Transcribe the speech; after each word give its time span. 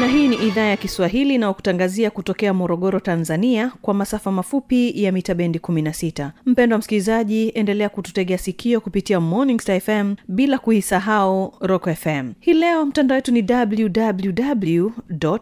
na 0.00 0.06
hii 0.06 0.28
ni 0.28 0.36
idhaa 0.36 0.64
ya 0.64 0.76
kiswahili 0.76 1.34
inayokutangazia 1.34 2.10
kutokea 2.10 2.54
morogoro 2.54 3.00
tanzania 3.00 3.72
kwa 3.82 3.94
masafa 3.94 4.32
mafupi 4.32 5.02
ya 5.04 5.12
mita 5.12 5.34
bendi 5.34 5.58
16 5.58 6.30
mpendo 6.46 6.74
wa 6.74 6.78
msikilizaji 6.78 7.48
endelea 7.54 7.88
kututegea 7.88 8.38
sikio 8.38 8.80
kupitia 8.80 9.20
morning 9.20 9.60
star 9.60 9.80
fm 9.80 10.14
bila 10.28 10.58
kuisahau 10.58 11.54
rock 11.60 11.88
fm 11.94 12.32
hii 12.40 12.52
leo 12.54 12.86
mtandao 12.86 13.14
wetu 13.16 13.32
ni 13.32 13.44
www 13.50 14.90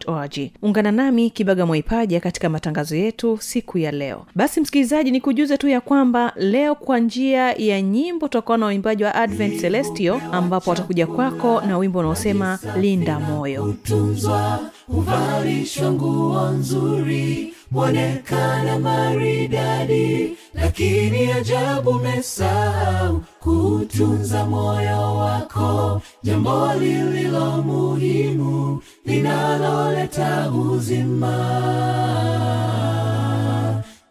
org 0.06 0.38
ungana 0.62 0.92
nami 0.92 1.30
kibaga 1.30 1.66
mwaipaja 1.66 2.20
katika 2.20 2.48
matangazo 2.48 2.96
yetu 2.96 3.38
siku 3.40 3.78
ya 3.78 3.90
leo. 3.92 4.26
Basi 4.34 4.60
msikilizaji 4.60 5.10
ni 5.10 5.20
kujuze 5.20 5.56
tu 5.56 5.68
ya 5.68 5.80
kwamba 5.80 6.32
leo 6.36 6.74
kwa 6.74 6.98
njia 6.98 7.52
ya 7.52 7.82
nyimbo 7.82 8.28
tutakuwa 8.28 8.58
na 8.58 8.66
waimbaji 8.66 9.04
wa 9.04 9.14
advent 9.14 9.60
celestio 9.60 10.20
ambapo 10.32 10.70
watakuja 10.70 11.06
kwako 11.06 11.60
na 11.60 11.78
wimbo 11.78 11.98
unaosema 11.98 12.58
linda 12.80 13.20
moyo. 13.20 13.64
Kutunzwa 13.64 14.45
huvalishwa 14.86 15.92
nguo 15.92 16.48
nzuri 16.50 17.52
mwonekana 17.70 18.78
maridadi 18.78 20.36
lakini 20.54 21.32
ajabu 21.32 21.94
mesau 21.94 23.22
kutunza 23.40 24.44
moyo 24.46 25.16
wako. 25.16 26.02
Jambo 26.22 26.72
lililo 26.80 27.62
muhimu 27.62 28.82
linaloleta 29.04 30.50
uzima 30.50 31.36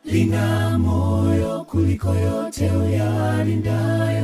lina 0.06 0.80
moyo 0.80 1.66
kuliko 1.70 2.10
yote 2.16 2.72
uyalindayo 2.72 4.15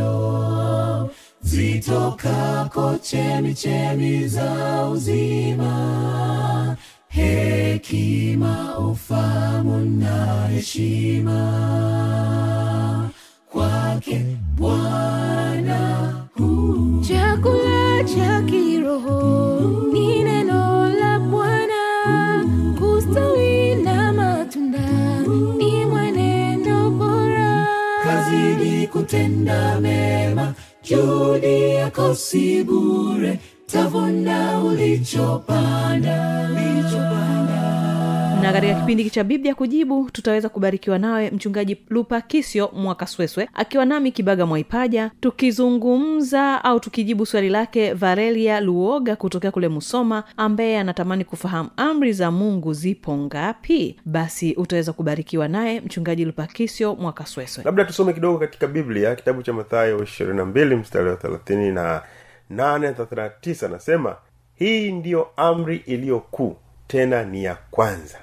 zitokako 1.81 2.97
chemichemi 3.01 4.27
za 4.27 4.85
uzima 4.93 6.77
hekima 7.09 8.77
ufahamu 8.77 9.79
na 9.85 10.47
heshima. 10.47 11.39
Kwake 13.51 14.25
bwana 14.57 16.13
chakula 17.07 18.03
cha 18.03 18.41
kiroho 18.41 19.61
ni 19.93 20.23
neno 20.23 20.89
la 20.99 21.19
bwana. 21.19 21.81
Kustawi 22.79 23.75
na 23.75 24.13
matunda 24.13 24.89
ni 25.57 25.85
mwenendo 25.85 26.89
bora. 26.91 27.67
Kazidi 28.03 28.87
kutenda 28.87 29.79
mema 29.79 30.53
juhudi 30.83 31.73
yako 31.75 32.15
si 32.15 32.63
bure 32.63 33.39
tavuna 33.67 34.59
ulichopanda 34.63 36.17
na 38.41 38.53
katika 38.53 38.73
kipindi 38.79 39.09
cha 39.09 39.23
biblia 39.23 39.55
kujibu 39.55 40.09
tutaweza 40.11 40.49
kubarikiwa 40.49 40.97
nawe 40.99 41.31
mchungaji 41.31 41.77
lupa 41.89 42.21
kisio 42.21 42.69
mwakasweswe 42.73 43.49
akiwa 43.53 43.85
nami 43.85 44.11
kibaga 44.11 44.45
mwaipaja 44.45 45.11
tukizungumza 45.19 46.63
au 46.63 46.79
tukijibu 46.79 47.25
swali 47.25 47.49
lake 47.49 47.93
varelia 47.93 48.59
luoga 48.59 49.15
kutokea 49.15 49.51
kule 49.51 49.67
musoma 49.67 50.23
ambaye 50.37 50.79
anatamani 50.79 51.25
kufahamu 51.25 51.69
amri 51.77 52.13
za 52.13 52.31
mungu 52.31 52.73
zipo 52.73 53.17
ngapi. 53.17 53.99
Basi 54.05 54.53
utaweza 54.53 54.93
kubarikiwa 54.93 55.47
naye 55.47 55.81
mchungaji 55.81 56.25
lupa 56.25 56.47
kisio 56.47 56.95
mwakasweswe. 56.95 57.63
Labda 57.63 57.85
tusome 57.85 58.13
kidogo 58.13 58.39
katika 58.39 58.67
biblia 58.67 59.15
kitabu 59.15 59.43
cha 59.43 59.53
mathayo 59.53 59.97
22 59.99 60.75
mstari 60.75 61.09
wa 61.09 61.15
30 61.15 61.73
na 61.73 62.01
8 62.51 62.93
39 62.93 63.71
nasema 63.71 64.15
hii 64.55 64.91
ndiyo 64.91 65.27
amri 65.37 65.83
iliyo 65.85 66.19
kuu 66.19 66.55
tena 66.87 67.23
ni 67.23 67.43
ya 67.43 67.57
kwanza 67.71 68.17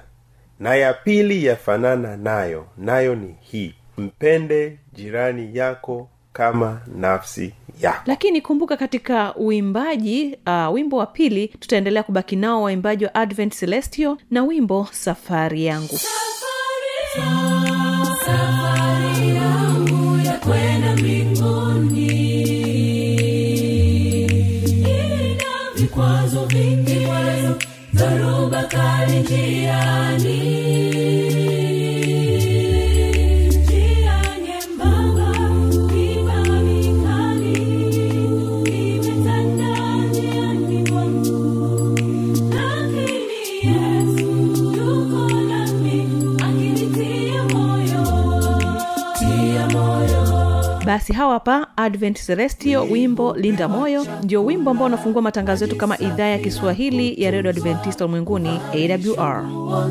na 0.59 0.75
ya 0.75 0.93
pili 0.93 1.45
yafanana 1.45 2.17
nayo 2.17 2.65
nayo 2.77 3.15
ni 3.15 3.35
hii. 3.41 3.73
Mpende 3.97 4.77
jirani 4.93 5.57
yako 5.57 6.09
kama 6.33 6.81
nafsi 6.95 7.53
yako. 7.81 8.01
Lakini 8.05 8.41
kumbuka 8.41 8.77
katika 8.77 9.35
uimbaji 9.35 10.37
uh, 10.47 10.73
wimbo 10.73 10.97
wa 10.97 11.05
pili 11.05 11.47
tutaendelea 11.47 12.03
kubaki 12.03 12.35
nao 12.35 12.61
waimbaji 12.63 13.05
wa 13.05 13.15
advent 13.15 13.55
celestio 13.59 14.17
na 14.31 14.43
wimbo 14.43 14.87
safari 14.91 15.65
yangu 15.65 15.99
safari 18.25 19.29
yangu 19.35 20.25
ya 20.25 20.33
kwenda 20.37 20.95
mbinguni. 20.95 22.07
Ina 24.71 25.71
vikwazo 25.75 26.45
vingi 26.45 26.78
dharuba 27.99 28.63
kali 28.63 29.19
njiani 29.19 30.39
basi 51.09 51.17
hawa 51.17 51.33
hapa 51.33 51.67
advent 51.77 52.25
celestio 52.25 52.83
wimbo 52.83 53.35
linda 53.35 53.67
moyo 53.67 54.05
ndio 54.23 54.45
wimbo 54.45 54.71
ambao 54.71 54.85
unafungua 54.87 55.21
matangazo 55.21 55.65
yetu 55.65 55.77
kama 55.77 55.97
idhaa 55.99 56.25
ya 56.25 56.37
kiswahili 56.39 57.23
ya 57.23 57.31
redio 57.31 57.49
adventista 57.49 58.05
ulimwenguni 58.05 58.59
awr 59.17 59.43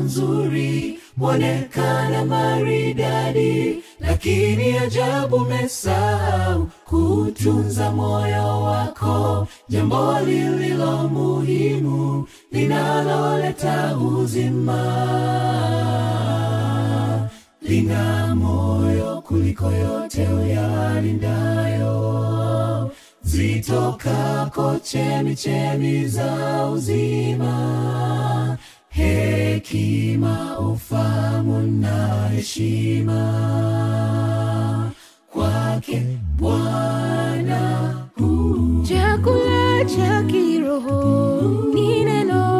nzuri 0.03 0.99
mwonekana 1.17 2.25
maridadi 2.25 3.83
lakini 3.99 4.77
ajabu 4.77 5.39
mesau 5.39 6.69
kutunza 6.85 7.91
moyo 7.91 8.61
wako. 8.61 9.47
Jambo 9.69 10.19
lililo 10.25 11.09
muhimu 11.09 12.27
linaloleta 12.51 13.97
uzima 13.97 14.79
lina 17.69 18.35
moyo 18.35 19.21
kuliko 19.21 19.71
yote 19.71 20.27
uyalindayo. 20.27 21.91
Zitokako 23.23 24.79
chemichemi 24.83 26.07
za 26.07 26.65
uzima. 26.73 28.57
Hekima 28.89 30.59
ufahamu 30.59 31.61
na 31.61 32.27
heshima. 32.29 33.21
Kwake 35.33 36.01
bwana 36.37 37.95
chakula 38.87 39.85
cha 39.85 40.23
kiroho 40.23 41.41
ni 41.73 42.03
neno 42.03 42.58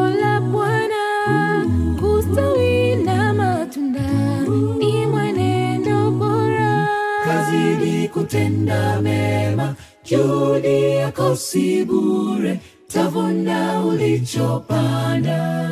kutenda 8.39 9.01
mema 9.01 9.75
juhudi 10.03 10.95
yako 10.95 11.35
si 11.35 11.85
bure 11.85 12.59
tavuna 12.87 13.85
ulichopanda. 13.85 15.69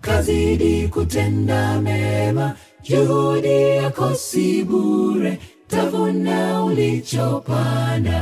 Kazidi 0.00 0.88
kutenda 0.88 1.80
mema 1.80 2.54
juhudi 2.82 3.62
yako 3.76 4.14
si 4.14 4.64
bure 4.64 5.38
tavuna 5.68 6.64
ulichopanda. 6.64 8.18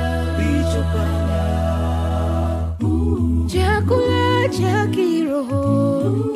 Chakula 3.46 4.48
cha 4.48 4.86
kiroho 4.86 6.35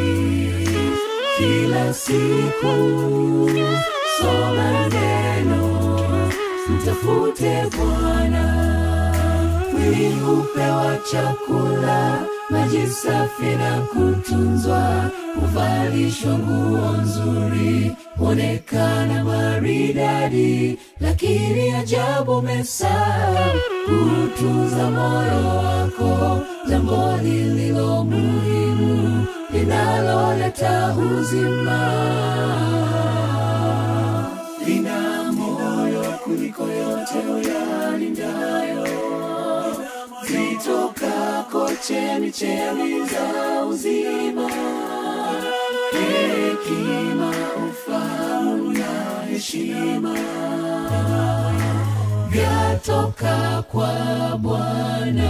kila 1.41 1.93
siku. 1.93 2.75
Soma 4.21 4.69
neno 4.93 5.63
mtafute 6.69 7.63
bwana. 7.77 8.45
Mwili 9.71 10.11
hupewa 10.13 10.97
chakula 11.11 12.19
maji 12.49 12.87
safi 12.87 13.45
na 13.45 13.79
kutunzwa. 13.81 15.09
Huvalishwa 15.39 16.33
nguo 16.37 16.91
nzuri 17.01 17.91
huonekana 18.17 19.23
maridadi. 19.23 20.77
Lakini 20.99 21.71
ajabu 21.73 22.41
mesaa 22.41 23.35
kutunza 23.85 24.89
moyo 24.89 25.47
wako 25.57 26.39
jambo 26.69 27.17
lililo 27.23 28.03
muhimu 28.03 29.25
linaloleta 29.53 30.95
uzima 30.95 31.81
lina 34.65 35.31
moyo 35.31 36.03
kuliko 36.23 36.63
yote 36.63 37.19
uyalindayo. 37.19 38.87
Zitokako 40.27 41.69
chemichemi 41.87 43.05
za 43.05 43.65
uzima. 43.65 44.49
Hekima 45.91 47.31
ufahamu 47.69 48.71
na 48.73 49.23
heshima. 49.29 50.15
Vyatoka 52.29 53.63
kwa 53.71 53.93
bwana 54.37 55.29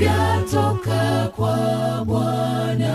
vyatoka 0.00 1.28
kwa 1.36 2.04
bwana. 2.04 2.94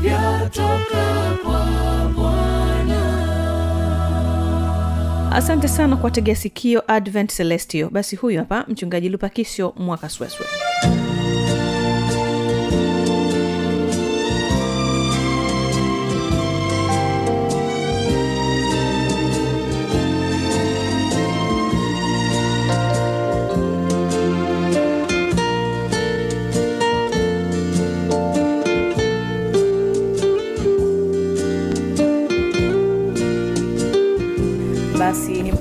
Vyatoka 0.00 1.36
kwa 1.44 1.66
bwana. 2.16 3.02
Asante 5.32 5.68
sana 5.68 5.96
kwa 5.96 6.10
tegea 6.10 6.36
sikio 6.36 6.82
advent 6.92 7.36
celestio 7.36 7.90
basi 7.90 8.16
huyu 8.16 8.38
hapa 8.38 8.64
mchungaji 8.68 9.08
Lupakisio 9.08 9.72
mwaka 9.76 10.08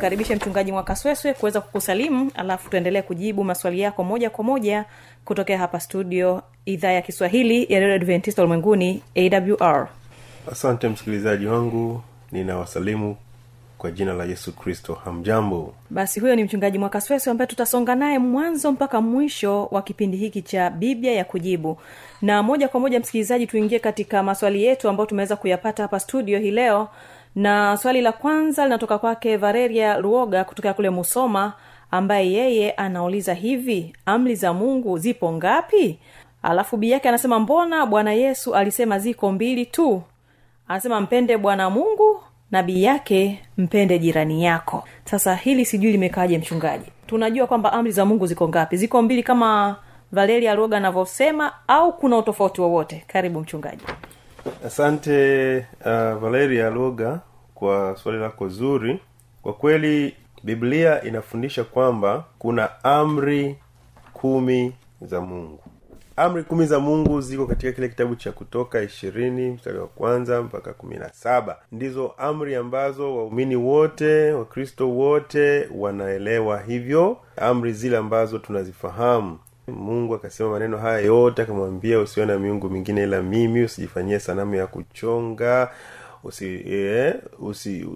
sweswe 0.01 0.09
nimkaribishe 0.09 0.36
mchungaji 0.36 0.71
mwakasweswe 0.71 1.33
kuweza 1.33 1.62
kukusalimu 1.62 2.31
alafu 2.36 2.69
tuendelee 2.69 3.01
kujibu 3.01 3.44
maswali 3.44 3.80
yako 3.81 4.03
moja 4.03 4.30
kwa 4.30 4.44
moja 4.44 4.86
kutokea 5.25 5.57
hapa 5.57 5.80
studio 5.80 6.42
idhaa 6.65 6.92
ya 6.92 7.01
kiswahili 7.01 7.65
ya 7.74 7.80
redio 7.80 7.95
adventista 7.95 8.42
ulimwenguni 8.42 9.01
awr 9.15 9.88
asante 10.51 10.89
msikilizaji 10.89 11.45
wangu 11.45 12.01
ninawasalimu 12.31 13.15
kwa 13.77 13.92
jina 13.92 14.13
la 14.13 14.25
yesu 14.25 14.53
kristo. 14.56 14.94
Hamjambo? 14.94 15.74
Basi 15.89 16.19
huyo 16.19 16.36
ni 16.36 16.44
mchungaji 16.44 16.77
mwakasweswe 16.80 17.31
ambaye 17.31 17.47
tutasonga 17.47 17.95
naye 17.95 18.19
mwanzo 18.19 18.71
mpaka 18.71 19.01
mwisho 19.01 19.65
wa 19.65 19.81
kipindi 19.81 20.18
hiki 20.18 20.42
cha 20.42 20.69
biblia 20.69 21.12
ya 21.13 21.24
kujibu. 21.25 21.77
Na 22.21 22.44
moja 22.44 22.68
kwa 22.68 22.80
moja 22.80 23.00
msikilizaji 23.00 23.47
tuingie 23.47 23.80
katika 23.80 24.24
maswali 24.24 24.63
yetu 24.63 24.90
ambayo 24.90 25.06
tumeweza 25.06 25.35
kuyapata 25.35 25.83
hapa 25.83 25.99
studio 25.99 26.40
hii 26.40 26.52
leo 26.52 26.87
na 27.35 27.78
swali 27.78 28.02
la 28.02 28.11
kwanza 28.11 28.64
linatoka 28.64 28.97
kwake 28.97 29.38
vareria 29.38 29.97
ruoga 29.97 30.44
kutoka 30.44 30.73
kule 30.73 30.90
musoma 30.90 31.54
ambaye 31.92 32.31
yeye 32.31 32.71
anauliza 32.71 33.33
hivi 33.33 33.94
amri 34.06 34.35
za 34.35 34.54
mungu 34.54 34.97
zipo 34.97 35.31
ngapi? 35.33 36.00
Alafu 36.44 36.78
bii 36.78 36.92
yake 36.92 37.09
anasema 37.09 37.40
mbona 37.40 37.85
bwana 37.85 38.14
yesu 38.14 38.56
alisema 38.56 39.00
ziko 39.00 39.31
mbili 39.31 39.66
tu? 39.66 40.02
Anasema 40.68 41.02
mpende 41.02 41.38
bwana 41.38 41.69
mungu 41.69 42.23
na 42.52 42.64
bii 42.64 42.83
yake 42.83 43.40
mpende 43.57 44.00
jirani 44.00 44.44
yako. 44.44 44.83
Sasa 45.06 45.35
hili 45.35 45.66
sijui 45.66 45.92
limekaaje 45.92 46.38
mchungaji? 46.38 46.85
Tunajua 47.07 47.47
kwamba 47.47 47.73
amri 47.73 47.92
za 47.92 48.06
mungu 48.06 48.26
ziko 48.26 48.47
ngapi? 48.50 48.78
Ziko 48.78 49.02
mbili 49.02 49.23
kama 49.23 49.76
valeria 50.11 50.56
ruoga 50.56 50.78
anavyosema 50.78 51.52
au 51.68 51.94
kuna 51.97 52.18
utofauti 52.18 52.61
wowote? 52.61 53.04
Karibu 53.07 53.40
mchungaji 53.40 53.83
asante 54.66 55.57
uh, 55.57 56.14
valeria 56.21 56.69
loga 56.69 57.19
kwa 57.56 57.95
swali 58.04 58.18
lako 58.19 58.48
zuri. 58.50 59.00
Kwa 59.42 59.54
kweli 59.54 60.16
biblia 60.44 61.04
inafundisha 61.04 61.64
kwamba 61.64 62.24
kuna 62.40 62.83
amri 62.83 63.56
kumi 64.14 64.74
za 65.02 65.21
mungu. 65.21 65.60
Amri 66.16 66.44
kumi 66.44 66.66
za 66.66 66.80
mungu 66.80 67.21
ziko 67.21 67.48
katika 67.48 67.71
kile 67.71 67.90
kitabu 67.90 68.16
cha 68.16 68.31
kutoka 68.31 68.81
ishirini 68.81 69.52
mstari 69.52 69.80
wa 69.80 69.88
kwanza 69.88 70.42
mpaka 70.42 70.74
kumi 70.74 70.95
na 70.98 71.14
saba. 71.14 71.57
Ndizo 71.71 72.14
amri 72.18 72.56
ambazo 72.56 73.16
waumini 73.18 73.56
wote 73.56 74.31
wakristo 74.31 74.90
wote 74.90 75.68
wanaelewa 75.76 76.60
hivyo. 76.62 77.18
Amri 77.38 77.74
zile 77.74 77.98
ambazo 77.98 78.40
tunazifahamu 78.40 79.40
mungu 79.68 80.15
akasema 80.15 80.49
maneno 80.49 80.77
haya 80.77 80.99
yote 80.99 81.41
akamwambia 81.41 81.99
usiwe 81.99 82.25
na 82.25 82.39
miungu 82.39 82.69
mingine 82.69 83.03
ila 83.03 83.21
mimi 83.21 83.63
usijifanyie 83.63 84.19
sanamu 84.19 84.56
ya 84.56 84.68
kuchonga 84.68 85.71
usi, 86.23 86.63
eh, 86.73 87.15
usi 87.39 87.87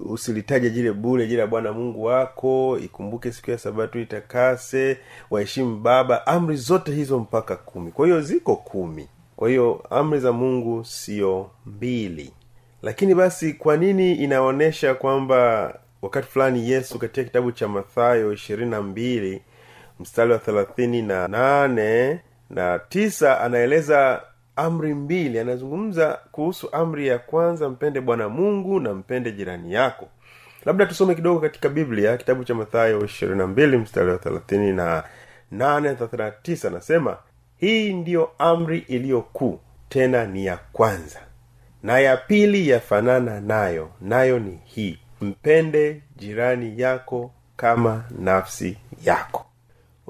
usilitaje 0.00 0.70
jile 0.70 0.92
bule 0.92 1.26
jile 1.26 1.40
ya 1.40 1.46
bwana 1.46 1.72
mungu 1.72 2.04
wako 2.04 2.78
ikumbuke 2.84 3.32
siku 3.32 3.50
ya 3.50 3.58
sabato 3.58 4.00
itakase 4.00 4.98
waheshimu 5.30 5.76
baba. 5.76 6.26
Amri 6.26 6.56
zote 6.56 6.92
hizo 6.92 7.18
mpaka 7.18 7.56
kumi. 7.56 7.90
Kwa 7.90 8.06
hiyo 8.06 8.20
ziko 8.20 8.56
kumi. 8.56 9.08
Kwa 9.36 9.48
hiyo 9.48 9.84
amri 9.90 10.20
za 10.20 10.32
mungu 10.32 10.84
sio 10.84 11.50
mbili. 11.66 12.32
Lakini 12.82 13.14
basi 13.14 13.52
kwa 13.54 13.76
nini 13.76 14.14
inaonyesha 14.14 14.94
kwamba 14.94 15.74
wakati 16.02 16.28
fulani 16.28 16.70
yesu 16.70 16.98
katika 16.98 17.24
kitabu 17.24 17.52
cha 17.52 17.68
mathayo 17.68 18.32
ishirini 18.32 18.70
na 18.70 18.82
mbili 18.82 19.42
mstari 20.00 20.32
wa 20.32 20.38
thelathini 20.38 21.02
na 21.02 21.28
nane 21.28 22.20
na 22.50 22.78
tisa 22.78 23.40
anaeleza 23.40 24.22
amri 24.56 24.94
mbili. 24.94 25.38
Anazungumza 25.38 26.18
kuhusu 26.32 26.68
amri 26.72 27.06
ya 27.08 27.18
kwanza 27.18 27.68
mpende 27.68 28.00
bwana 28.00 28.28
mungu 28.28 28.80
na 28.80 28.94
mpende 28.94 29.32
jirani 29.32 29.72
yako. 29.72 30.08
Labda 30.64 30.86
tusome 30.86 31.14
kidogo 31.14 31.40
katika 31.40 31.68
biblia 31.68 32.16
kitabu 32.16 32.44
cha 32.44 32.54
mathayo 32.54 33.04
ishirini 33.04 33.38
na 33.38 33.46
mbili 33.46 33.76
mstari 33.76 34.10
wa 34.10 34.18
thelathini 34.18 34.72
na 34.72 35.04
nane 35.50 35.88
na 35.88 35.94
thelathini 35.94 36.22
na 36.22 36.30
tisa. 36.30 36.68
Anasema 36.68 37.16
hii 37.56 37.92
ndiyo 37.92 38.30
amri 38.38 38.78
iliyo 38.78 39.20
kuu 39.22 39.60
tena 39.88 40.26
ni 40.26 40.46
ya 40.46 40.56
kwanza 40.72 41.20
na 41.82 41.98
ya 41.98 42.16
pili 42.16 42.68
yafanana 42.68 43.40
nayo 43.40 43.90
nayo 44.00 44.38
ni 44.38 44.60
hii 44.64 44.98
mpende 45.20 46.02
jirani 46.16 46.80
yako 46.80 47.30
kama 47.56 48.04
nafsi 48.18 48.78
yako 49.04 49.46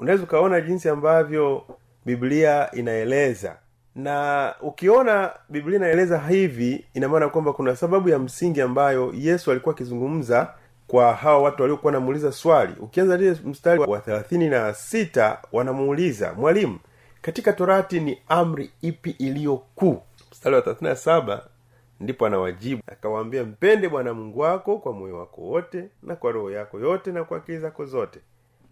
unaweza 0.03 0.23
ukaona 0.23 0.61
jinsi 0.61 0.89
ambavyo 0.89 1.63
biblia 2.05 2.71
inaeleza. 2.71 3.55
Na 3.95 4.55
ukiona 4.61 5.31
biblia 5.49 5.77
inaeleza 5.77 6.19
hivi 6.19 6.85
ina 6.93 7.09
maana 7.09 7.29
kwamba 7.29 7.53
kuna 7.53 7.75
sababu 7.75 8.09
ya 8.09 8.19
msingi 8.19 8.61
ambayo 8.61 9.11
yesu 9.15 9.51
alikuwa 9.51 9.75
akizungumza 9.75 10.53
kwa 10.87 11.13
hawa 11.13 11.39
watu 11.41 11.61
waliokuwa 11.61 11.93
wanamuuliza 11.93 12.31
swali. 12.31 12.73
Ukianza 12.79 13.17
lile 13.17 13.37
mstari 13.45 13.79
wa 13.79 13.99
thelathini 13.99 14.49
na 14.49 14.73
sita 14.73 15.37
wanamuuliza 15.51 16.33
mwalimu 16.33 16.79
katika 17.21 17.53
torati 17.53 17.99
ni 17.99 18.17
amri 18.27 18.71
ipi 18.81 19.09
iliyo 19.09 19.57
kuu? 19.75 20.01
Mstari 20.31 20.55
wa 20.55 20.61
thelathini 20.61 20.89
na 20.89 20.95
saba 20.95 21.43
ndipo 21.99 22.25
anawajibu 22.25 22.81
akawaambia 22.87 23.43
mpende 23.43 23.89
bwana 23.89 24.13
mungu 24.13 24.39
wako 24.39 24.77
kwa 24.77 24.93
moyo 24.93 25.17
wako 25.17 25.41
wote 25.41 25.89
na 26.03 26.15
kwa 26.15 26.31
roho 26.31 26.51
yako 26.51 26.79
yote 26.79 27.11
na 27.11 27.23
kwa 27.23 27.37
akili 27.37 27.57
zako 27.59 27.85
zote 27.85 28.19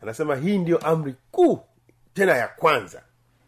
anasema 0.02 0.36
hii 0.36 0.58
ndiyo 0.58 0.78
amri 0.78 1.16
kuu 1.32 1.60
tena 2.14 2.38
ya 2.38 2.48
kwanza. 2.48 3.02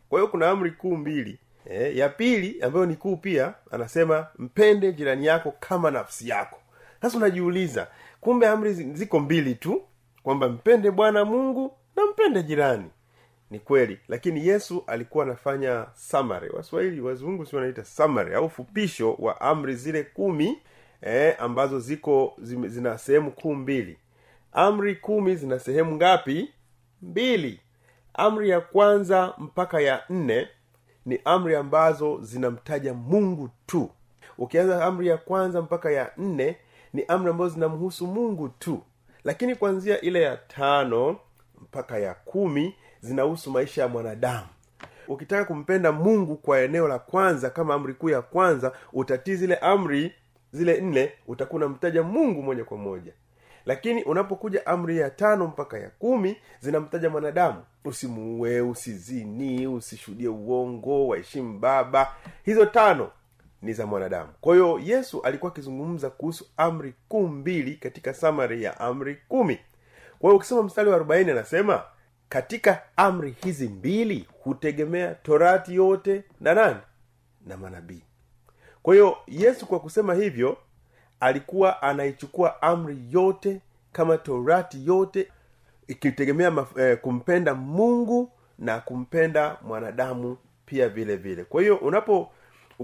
Kwa 0.09 0.19
hiyo 0.19 0.31
kuna 0.31 0.49
amri 0.49 0.71
kuu 0.71 0.95
mbili. 0.97 1.39
E, 1.65 1.97
ya 1.97 2.09
pili 2.09 2.61
ambayo 2.61 2.85
ni 2.85 2.95
kuu 2.95 3.17
pia 3.17 3.53
anasema 3.71 4.27
mpende 4.37 4.93
jirani 4.93 5.25
yako 5.25 5.53
kama 5.59 5.91
nafsi 5.91 6.29
yako. 6.29 6.57
Sasa 7.01 7.17
unajiuliza 7.17 7.87
kumbe 8.21 8.47
amri 8.47 8.73
ziko 8.73 9.19
mbili 9.19 9.55
tu 9.55 9.81
kwamba 10.23 10.49
mpende 10.49 10.91
bwana 10.91 11.25
mungu 11.25 11.77
na 11.95 12.05
mpende 12.05 12.43
jirani. 12.43 12.89
Ni 13.51 13.59
kweli 13.59 13.99
lakini 14.07 14.47
yesu 14.47 14.83
alikuwa 14.87 15.25
anafanya 15.25 15.85
samari 15.93 16.49
waswahili 16.49 17.01
wazungu 17.01 17.45
si 17.45 17.55
wanaita 17.55 17.83
samari 17.83 18.33
au 18.35 18.49
fupisho 18.49 19.13
wa 19.13 19.41
amri 19.41 19.75
zile 19.75 20.03
kumi 20.03 20.57
eh, 21.01 21.35
ambazo 21.39 21.79
ziko 21.79 22.33
zina 22.41 22.97
sehemu 22.97 23.31
kuu 23.31 23.55
mbili 23.55 23.97
amri 24.53 24.95
kumi 24.95 25.35
zina 25.35 25.59
sehemu 25.59 25.95
ngapi? 25.95 26.49
Mbili. 27.01 27.59
Amri 28.13 28.49
ya 28.49 28.61
kwanza 28.61 29.33
mpaka 29.37 29.81
ya 29.81 30.03
nne 30.09 30.47
ni 31.05 31.19
amri 31.25 31.55
ambazo 31.55 32.19
zinamtaja 32.21 32.93
mungu 32.93 33.49
tu. 33.65 33.89
Ukianza 34.37 34.85
amri 34.85 35.07
ya 35.07 35.17
kwanza 35.17 35.61
mpaka 35.61 35.91
ya 35.91 36.11
nne 36.17 36.57
ni 36.93 37.03
amri 37.07 37.29
ambazo 37.31 37.49
zinamhusu 37.53 38.07
mungu 38.07 38.49
tu. 38.49 38.81
Lakini 39.23 39.55
kuanzia 39.55 40.01
ile 40.01 40.21
ya 40.21 40.37
tano 40.37 41.17
mpaka 41.61 41.97
ya 41.99 42.13
kumi 42.13 42.75
zinahusu 43.01 43.51
maisha 43.51 43.81
ya 43.81 43.87
mwanadamu. 43.87 44.47
Ukitaka 45.07 45.45
kumpenda 45.45 45.91
mungu 45.91 46.35
kwa 46.35 46.61
eneo 46.61 46.87
la 46.87 46.99
kwanza 46.99 47.49
kama 47.49 47.73
amri 47.73 47.93
kuu 47.93 48.09
ya 48.09 48.21
kwanza 48.21 48.71
utatii 48.93 49.35
zile 49.35 49.55
amri 49.55 50.13
zile 50.51 50.81
nne 50.81 51.11
utakuwa 51.27 51.57
unamtaja 51.65 52.03
mungu 52.03 52.43
moja 52.43 52.63
kwa 52.65 52.77
moja 52.77 53.13
lakini 53.65 54.03
unapokuja 54.03 54.65
amri 54.65 54.97
ya 54.97 55.09
tano 55.09 55.47
mpaka 55.47 55.77
ya 55.79 55.89
kumi 55.89 56.37
zinamtaja 56.59 57.09
mwanadamu. 57.09 57.63
Usimuue 57.85 58.61
usizini 58.61 59.67
usishuhudie 59.67 60.27
uongo 60.27 61.07
waheshimu 61.07 61.59
baba. 61.59 62.15
Hizo 62.43 62.65
tano 62.65 63.11
ni 63.61 63.73
za 63.73 63.85
mwanadamu. 63.85 64.29
Kwa 64.41 64.53
hiyo 64.55 64.79
yesu 64.83 65.21
alikuwa 65.21 65.51
akizungumza 65.51 66.09
kuhusu 66.09 66.45
amri 66.57 66.93
kuu 67.07 67.27
mbili 67.27 67.75
katika 67.75 68.13
samari 68.13 68.63
ya 68.63 68.79
amri 68.79 69.17
kumi. 69.27 69.59
Kwa 70.19 70.29
hiyo 70.29 70.35
ukisoma 70.37 70.63
mstari 70.63 70.89
wa 70.89 70.95
arobaini 70.95 71.31
anasema 71.31 71.83
katika 72.29 72.81
amri 72.97 73.35
hizi 73.43 73.67
mbili 73.67 74.27
hutegemea 74.43 75.15
torati 75.15 75.75
yote 75.75 76.23
na 76.41 76.53
nani? 76.53 76.79
Na 77.45 77.57
manabii. 77.57 78.03
Kwa 78.83 78.93
hiyo 78.93 79.17
yesu 79.27 79.65
kwa 79.65 79.79
kusema 79.79 80.13
hivyo 80.13 80.57
alikuwa 81.23 81.81
anaichukua 81.81 82.61
amri 82.61 82.97
yote 83.11 83.61
kama 83.91 84.17
torati 84.17 84.87
yote 84.87 85.27
ikitegemea 85.87 86.65
eh, 86.77 86.97
kumpenda 87.01 87.55
mungu 87.55 88.31
na 88.59 88.79
kumpenda 88.79 89.57
mwanadamu 89.61 90.37
pia 90.65 90.89
vile 90.89 91.15
vile. 91.15 91.43
Kwa 91.43 91.61
hiyo 91.61 91.75
unapo 91.75 92.31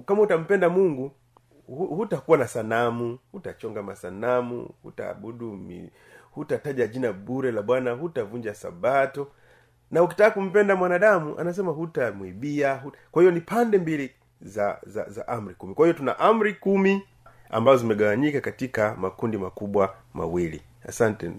kama 0.05 0.21
utampenda 0.21 0.69
mungu 0.69 1.11
hutakuwa 1.67 2.37
na 2.37 2.47
sanamu 2.47 3.19
hutachonga 3.31 3.83
masanamu 3.83 4.69
hutaabudu 4.83 5.59
hutataja 6.31 6.87
jina 6.87 7.13
bure 7.13 7.51
la 7.51 7.61
bwana 7.61 7.91
hutavunja 7.91 8.53
sabato. 8.53 9.27
Na 9.91 10.03
ukitaka 10.03 10.31
kumpenda 10.31 10.75
mwanadamu 10.75 11.39
anasema 11.39 11.71
hutamwibia 11.71 12.75
huta... 12.75 12.97
kwa 13.11 13.21
hiyo 13.21 13.31
ni 13.31 13.41
pande 13.41 13.77
mbili 13.77 14.11
za 14.41 14.79
za, 14.85 15.09
za 15.09 15.27
amri 15.27 15.55
kumi. 15.55 15.73
Kwa 15.73 15.85
hiyo 15.85 15.97
tuna 15.97 16.19
amri 16.19 16.53
kumi 16.53 17.01
ambazo 17.49 17.77
zimegawanyika 17.77 18.41
katika 18.41 18.95
makundi 18.95 19.37
makubwa 19.37 19.93
mawili. 20.13 20.61
Asante. 20.87 21.31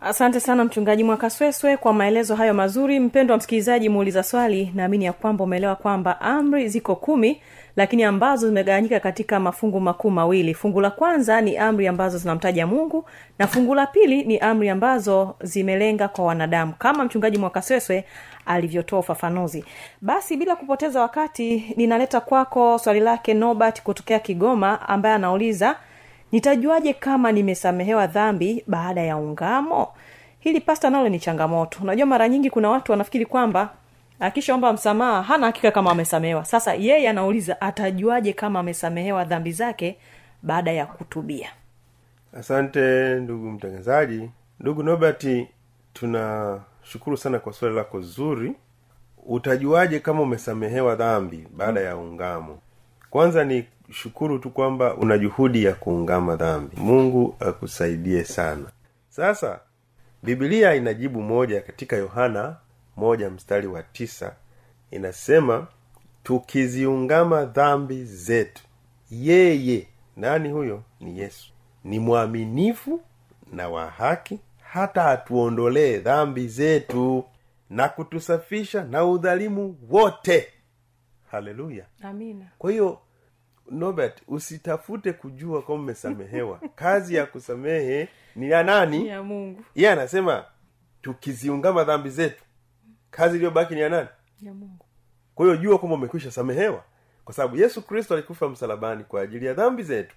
Asante 0.00 0.40
sana 0.40 0.64
mchungaji 0.64 1.04
mwakasweswe 1.04 1.76
kwa 1.76 1.92
maelezo 1.92 2.34
hayo 2.34 2.54
mazuri. 2.54 3.00
Mpendo 3.00 3.32
wa 3.34 3.38
msikilizaji 3.38 3.88
muuliza 3.88 4.22
swali. 4.22 4.72
Naamini 4.74 5.04
ya 5.04 5.12
kwamba 5.12 5.44
umeelewa 5.44 5.76
kwamba 5.76 6.20
amri 6.20 6.68
ziko 6.68 6.96
kumi 6.96 7.42
lakini 7.76 8.04
ambazo 8.04 8.46
zimegawanyika 8.48 9.00
katika 9.00 9.40
mafungu 9.40 9.80
makuu 9.80 10.10
mawili. 10.10 10.54
Fungu 10.54 10.80
la 10.80 10.90
kwanza 10.90 11.40
ni 11.40 11.56
amri 11.56 11.86
ambazo 11.88 12.18
zinamtaja 12.18 12.66
mungu 12.66 13.04
na 13.38 13.46
fungu 13.46 13.74
la 13.74 13.86
pili 13.86 14.24
ni 14.24 14.38
amri 14.38 14.68
ambazo 14.68 15.34
zimelenga 15.40 16.08
kwa 16.08 16.24
wanadamu 16.24 16.72
kama 16.78 17.04
mchungaji 17.04 17.38
mwakasweswe 17.38 18.04
alivyotoa 18.46 18.98
ufafanuzi. 18.98 19.64
Basi 20.00 20.36
bila 20.36 20.56
kupoteza 20.56 21.00
wakati 21.00 21.74
ninaleta 21.76 22.20
kwako 22.20 22.78
swali 22.78 23.00
lake 23.00 23.34
nobert 23.34 23.82
kutokea 23.82 24.18
kigoma 24.18 24.88
ambaye 24.88 25.14
anauliza 25.14 25.76
nitajuaje 26.32 26.92
kama 26.92 27.32
nimesamehewa 27.32 28.06
dhambi 28.06 28.64
baada 28.66 29.00
ya 29.02 29.16
ungamo? 29.16 29.88
Hili 30.40 30.60
pasta 30.60 30.90
nalo 30.90 31.08
ni 31.08 31.18
changamoto. 31.20 31.78
Unajua 31.82 32.06
mara 32.06 32.28
nyingi 32.28 32.50
kuna 32.50 32.70
watu 32.70 32.92
wanafikiri 32.92 33.26
kwamba 33.26 33.68
akishaomba 34.22 34.72
msamaha 34.72 35.22
hana 35.22 35.46
hakika 35.46 35.70
kama 35.70 35.90
amesamehewa. 35.90 36.44
Sasa 36.44 36.74
yeye 36.74 37.08
anauliza 37.08 37.60
atajuaje 37.60 38.32
kama 38.32 38.60
amesamehewa 38.60 39.24
dhambi 39.24 39.52
zake 39.52 39.98
baada 40.42 40.72
ya 40.72 40.86
kutubia? 40.86 41.48
Asante 42.38 42.80
ndugu 43.20 43.50
mtangazaji. 43.50 44.30
Ndugu 44.60 44.82
nobert 44.82 45.26
tunashukuru 45.92 47.16
sana 47.16 47.38
kwa 47.38 47.52
swali 47.52 47.74
lako 47.74 48.00
zuri. 48.00 48.52
Utajuaje 49.26 49.98
kama 50.00 50.22
umesamehewa 50.22 50.96
dhambi 50.96 51.48
baada 51.56 51.80
ya 51.80 51.96
ungamo? 51.96 52.58
Kwanza 53.10 53.44
ni 53.44 53.66
shukuru 53.90 54.38
tu 54.38 54.50
kwamba 54.50 54.94
una 54.94 55.18
juhudi 55.18 55.64
ya 55.64 55.72
kuungama 55.72 56.36
dhambi. 56.36 56.76
Mungu 56.76 57.36
akusaidie 57.40 58.24
sana. 58.24 58.64
Sasa 59.08 59.60
bibilia 60.22 60.74
inajibu 60.74 61.22
moja 61.22 61.60
katika 61.60 61.96
yohana 61.96 62.56
moja 62.96 63.30
mstari 63.30 63.66
wa 63.66 63.82
tisa 63.82 64.36
inasema 64.90 65.66
tukiziungama 66.22 67.44
dhambi 67.44 68.04
zetu 68.04 68.62
yeye 69.10 69.86
nani 70.16 70.50
huyo? 70.50 70.82
Ni 71.00 71.18
yesu. 71.18 71.52
Ni 71.84 71.98
mwaminifu 71.98 73.00
na 73.52 73.68
wa 73.68 73.90
haki 73.90 74.40
hata 74.62 75.04
atuondolee 75.10 75.98
dhambi 75.98 76.48
zetu 76.48 77.24
na 77.70 77.88
kutusafisha 77.88 78.84
na 78.84 79.04
udhalimu 79.04 79.76
wote. 79.90 80.48
Haleluya. 81.30 81.84
Kwa 82.58 82.70
hiyo 82.70 82.98
nobert 83.70 84.22
usitafute 84.28 85.12
kujua 85.12 85.62
kwamba 85.62 85.82
umesamehewa 85.82 86.60
kazi 86.74 87.14
ya 87.14 87.26
kusamehe 87.26 88.08
ni 88.36 88.50
ya 88.50 88.62
nani? 88.62 89.06
Ya 89.08 89.22
mungu. 89.22 89.64
Iye 89.74 89.90
anasema 89.90 90.44
tukiziungama 91.02 91.84
dhambi 91.84 92.10
zetu 92.10 92.44
kazi 93.12 93.36
iliyobaki 93.36 93.74
ni 93.74 93.80
ya 93.80 93.88
nani? 93.88 94.08
Ya 94.40 94.54
mungu. 94.54 94.86
Kwa 95.34 95.46
hiyo 95.46 95.56
jua 95.56 95.78
kwamba 95.78 95.94
umekwisha 95.96 96.30
samehewa. 96.30 96.84
Kwa 97.24 97.34
sababu 97.34 97.56
yesu 97.56 97.82
kristo 97.86 98.14
alikufa 98.14 98.48
msalabani 98.48 99.04
kwa 99.04 99.20
ajili 99.22 99.46
ya 99.46 99.54
dhambi 99.54 99.82
zetu. 99.82 100.16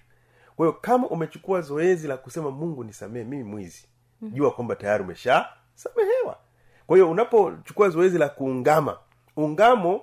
Kwa 0.56 0.66
hiyo 0.66 0.78
kama 0.80 1.06
umechukua 1.08 1.60
zoezi 1.60 2.08
la 2.08 2.16
kusema 2.16 2.50
mungu 2.50 2.84
nisamehe 2.84 3.24
mimi 3.24 3.44
mwizi 3.44 3.86
jua 4.22 4.50
kwamba 4.50 4.76
tayari 4.76 5.04
umesha 5.04 5.48
samehewa. 5.74 6.38
Kwa 6.86 6.96
hiyo 6.96 7.10
unapochukua 7.10 7.88
zoezi 7.88 8.18
la 8.18 8.28
kuungama 8.28 8.98
ungamo 9.36 10.00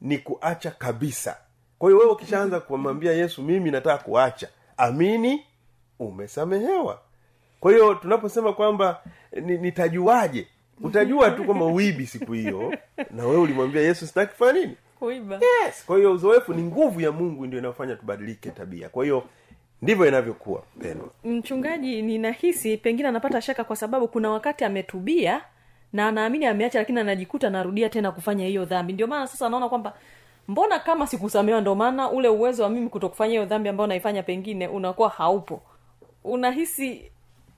ni 0.00 0.18
kuacha 0.18 0.70
kabisa. 0.70 1.36
Kwa 1.78 1.88
hiyo 1.90 1.98
wewe 2.00 2.12
ukishaanza 2.12 2.60
kumwambia 2.60 3.12
yesu 3.12 3.42
mimi 3.42 3.70
nataka 3.70 4.04
kuacha 4.04 4.48
amini 4.76 5.44
umesamehewa. 5.98 7.00
Kwa 7.60 7.72
hiyo 7.72 7.94
tunaposema 7.94 8.52
kwamba 8.52 9.02
ni- 9.42 9.58
nitajuaje 9.58 10.48
utajua 10.82 11.30
tu 11.30 11.44
kwamba 11.44 11.64
uibi 11.66 12.06
siku 12.06 12.32
hiyo 12.32 12.74
na 13.10 13.24
wewe 13.26 13.36
ulimwambia 13.40 13.82
yesu 13.82 14.06
sitaki 14.06 14.32
kufanya 14.32 14.52
nini? 14.60 14.76
Kuiba. 14.98 15.34
Yes. 15.34 15.84
Kwa 15.86 15.96
hiyo 15.96 16.12
uzoefu 16.12 16.54
ni 16.54 16.62
nguvu 16.62 17.00
ya 17.00 17.12
mungu 17.12 17.46
ndio 17.46 17.58
inayofanya 17.58 17.96
tubadilike 17.96 18.50
tabia. 18.50 18.88
Kwa 18.88 19.04
hiyo 19.04 19.24
ndivyo 19.82 20.06
inavyokuwa 20.08 20.62
pendwa 20.80 21.08
mchungaji 21.24 22.02
ninahisi 22.02 22.76
pengine 22.76 23.08
anapata 23.08 23.40
shaka 23.40 23.64
kwa 23.64 23.76
sababu 23.76 24.08
kuna 24.08 24.30
wakati 24.30 24.64
ametubia 24.64 25.40
na 25.92 26.08
anaamini 26.08 26.46
ameacha 26.46 26.78
lakini 26.78 27.00
anajikuta 27.00 27.46
anarudia 27.46 27.88
tena 27.88 28.12
kufanya 28.12 28.46
hiyo 28.46 28.64
dhambi. 28.64 28.92
Ndio 28.92 29.06
maana 29.06 29.26
sasa 29.26 29.46
anaona 29.46 29.68
kwamba 29.68 29.94
mbona 30.48 30.78
kama 30.78 31.06
sikusamewa 31.06 31.60
ndio 31.60 31.74
maana 31.74 32.10
ule 32.10 32.28
uwezo 32.28 32.62
wa 32.62 32.68
mimi 32.70 32.88
kutokufanya 32.88 33.30
hiyo 33.30 33.44
dhambi 33.44 33.68
ambayo 33.68 33.86
naifanya 33.86 34.22
pengine 34.22 34.68
unakuwa 34.68 35.08
haupo. 35.08 35.62
Unahisi 36.24 37.10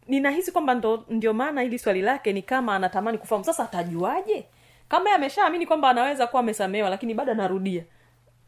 ninahisi 0.08 0.52
kwamba 0.52 0.74
ndo, 0.74 1.04
ndio 1.08 1.32
maana 1.34 1.60
hili 1.62 1.78
swali 1.78 2.02
lake 2.02 2.32
ni 2.32 2.42
kama 2.42 2.74
anatamani 2.74 3.18
kufahamu. 3.18 3.44
Sasa 3.44 3.64
atajuaje? 3.64 4.46
Kama 4.88 5.12
ameshaamini 5.14 5.66
kwamba 5.66 5.90
anaweza 5.90 6.26
kuwa 6.26 6.40
amesamehewa 6.40 6.90
lakini 6.90 7.14
bado 7.14 7.32
anarudia. 7.32 7.84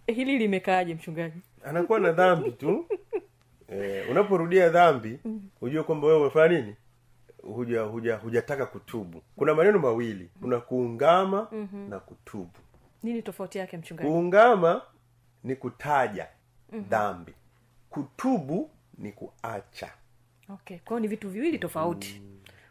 Hili 0.06 0.38
limekaaje 0.38 0.94
mchungaji? 0.94 1.40
Anakuwa 1.64 2.00
na 2.00 2.12
dhambi 2.12 2.50
tu. 2.50 2.86
Eh, 3.72 4.10
unaporudia 4.10 4.68
dhambi 4.68 5.18
hujue 5.60 5.82
kwamba 5.82 6.06
wewe 6.06 6.20
umefanya 6.20 6.58
nini? 6.60 6.74
Huja 7.42 7.80
huja 7.82 8.16
hujataka 8.16 8.66
kutubu. 8.66 9.22
Kuna 9.36 9.54
maneno 9.54 9.78
mawili. 9.78 10.30
Kuna 10.40 10.60
kuungama 10.60 11.48
mm-hmm. 11.52 11.88
na 11.90 11.98
kutubu. 11.98 12.50
Nini 13.02 13.22
tofauti 13.22 13.58
yake 13.58 13.76
mchungaji? 13.76 14.08
Kuungama 14.10 14.82
ni 15.44 15.56
kutaja 15.56 16.26
dhambi. 16.72 17.32
Kutubu 17.90 18.70
ni 18.98 19.12
kuacha 19.12 19.90
okay 20.48 20.78
kwao 20.78 21.00
ni 21.00 21.08
vitu 21.08 21.28
viwili 21.30 21.58
tofauti. 21.58 22.22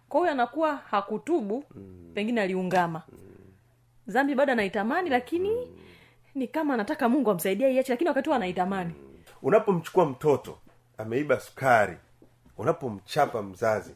Kwa 0.09 0.19
huyo 0.19 0.31
anakuwa 0.31 0.75
hakutubu 0.75 1.63
pengine 2.13 2.41
aliungama. 2.41 3.01
Dhambi 4.07 4.35
bado 4.35 4.51
anaitamani 4.51 5.09
lakini 5.09 5.51
ni 6.35 6.47
kama 6.47 6.73
anataka 6.73 7.09
mungu 7.09 7.31
amsaidia 7.31 7.69
iache 7.69 7.91
lakini 7.93 8.07
wakati 8.07 8.29
huo 8.29 8.35
anaitamani. 8.35 8.93
Unapomchukua 9.41 10.05
mtoto 10.05 10.57
ameiba 10.97 11.39
sukari 11.39 11.97
unapomchapa 12.57 13.41
mzazi 13.43 13.95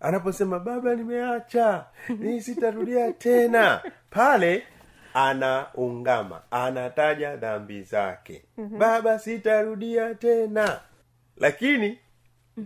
anaposema 0.00 0.58
baba 0.58 0.94
nimeacha 0.94 1.84
ni 2.18 2.40
sitarudia 2.42 3.12
tena 3.12 3.82
pale 4.10 4.62
anaungama 5.14 6.42
anataja 6.50 7.36
dhambi 7.36 7.82
zake. 7.82 8.44
Baba 8.78 9.18
sitarudia 9.18 10.14
tena. 10.14 10.80
Lakini 11.36 11.98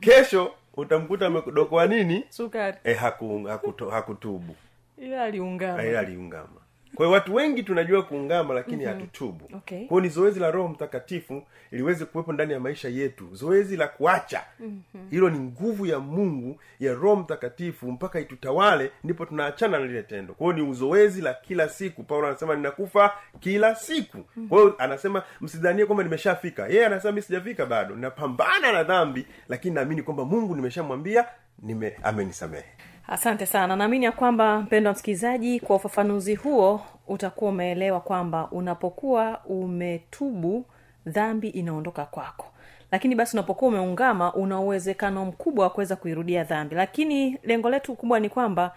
kesho 0.00 0.52
utamkuta 0.76 1.26
amekudokoa 1.26 1.87
nini? 1.87 2.25
Sukari. 2.28 2.76
E, 2.85 2.95
haku, 2.95 3.45
hakuto, 3.45 3.90
hakutubu. 3.90 4.57
Ila 4.99 5.23
aliungama. 5.25 5.85
Ila 5.85 6.00
aliungama 6.00 6.61
kwa 6.95 7.07
hiyo 7.07 7.14
watu 7.14 7.35
wengi 7.35 7.62
tunajua 7.62 8.02
kuungama 8.02 8.55
lakini 8.55 8.76
mm-hmm. 8.85 9.00
hatutubu. 9.00 9.49
Okay. 9.57 9.87
kwao 9.87 10.00
ni 10.00 10.09
zoezi 10.09 10.40
la 10.40 10.50
roho 10.50 10.69
mtakatifu 10.69 11.43
iliweze 11.71 12.05
kuwepo 12.05 12.33
ndani 12.33 12.52
ya 12.52 12.61
maisha 12.61 12.88
yetu. 12.88 13.28
Zoezi 13.33 13.76
la 13.76 13.88
kuacha. 13.88 14.43
Mm-hmm. 14.61 15.11
hilo 15.11 15.31
ni 15.31 15.38
nguvu 15.38 15.87
ya 15.87 15.99
mungu 15.99 16.61
ya 16.81 16.93
roho 16.95 17.16
mtakatifu 17.16 17.93
mpaka 17.93 18.21
itutawale 18.21 18.90
ndipo 19.05 19.26
tunaachana 19.26 19.78
na 19.78 19.87
lile 19.87 20.02
tendo. 20.02 20.35
Kwao 20.35 20.52
ni 20.52 20.62
uzoezi 20.62 21.21
la 21.23 21.35
kila 21.35 21.69
siku. 21.69 22.02
Paulo 22.02 22.26
anasema 22.28 22.55
ninakufa 22.57 23.12
kila 23.40 23.75
siku. 23.75 24.19
Kwa 24.49 24.59
hiyo 24.59 24.75
anasema 24.78 25.23
msidhanie 25.40 25.87
kwamba 25.87 26.05
nimeshafika. 26.05 26.66
Yeye 26.69 26.87
anasema 26.87 27.12
mi 27.12 27.23
sijafika 27.23 27.66
bado. 27.66 27.95
Ninapambana 27.95 28.73
na 28.73 28.83
dhambi 28.85 29.26
lakini 29.49 29.75
naamini 29.75 30.02
kwamba 30.02 30.25
mungu 30.25 30.57
nimeshamwambia 30.57 31.25
nime 31.62 31.97
amenisamehe 32.02 32.64
asante 33.09 33.47
sana. 33.47 33.77
Naamini 33.77 34.05
ya 34.05 34.13
kwamba 34.13 34.61
mpendo 34.61 34.89
wa 34.89 34.95
msikilizaji 34.95 35.61
kwa 35.61 35.77
ufafanuzi 35.77 36.35
huo 36.35 36.81
utakuwa 37.09 37.51
umeelewa 37.51 38.01
kwamba 38.01 38.49
unapokuwa 38.51 39.41
umetubu 39.45 40.65
dhambi 41.07 41.49
inaondoka 41.49 42.05
kwako. 42.05 42.47
Lakini 42.93 43.15
basi 43.15 43.37
unapokuwa 43.37 43.69
umeungama 43.69 44.35
una 44.35 44.61
uwezekano 44.61 45.25
mkubwa 45.25 45.65
wa 45.65 45.71
kuweza 45.71 45.97
kuirudia 45.97 46.45
dhambi. 46.45 46.75
Lakini 46.75 47.39
lengo 47.43 47.71
letu 47.71 47.95
kubwa 47.95 48.21
ni 48.21 48.28
kwamba 48.28 48.73